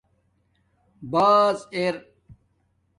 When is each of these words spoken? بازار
بازار 1.11 2.05